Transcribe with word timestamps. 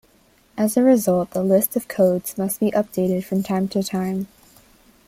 As 0.57 0.75
a 0.77 0.81
result, 0.81 1.29
the 1.29 1.43
list 1.43 1.75
of 1.75 1.87
codes 1.87 2.35
must 2.35 2.59
be 2.59 2.71
updated 2.71 3.23
from 3.23 3.43
time 3.43 3.67
to 3.67 3.83
time. 3.83 4.27